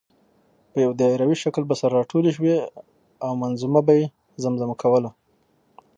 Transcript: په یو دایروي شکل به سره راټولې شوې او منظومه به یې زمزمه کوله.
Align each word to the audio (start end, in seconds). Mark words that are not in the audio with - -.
په 0.71 0.77
یو 0.85 0.91
دایروي 0.99 1.37
شکل 1.43 1.63
به 1.67 1.75
سره 1.81 1.93
راټولې 1.99 2.31
شوې 2.37 2.55
او 3.25 3.31
منظومه 3.41 3.81
به 3.87 3.93
یې 3.99 4.05
زمزمه 4.43 4.75
کوله. 4.81 5.09